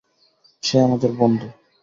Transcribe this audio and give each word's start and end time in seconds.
সে 0.63 0.75
আমাদের 0.79 1.11
বন্ধু। 1.11 1.47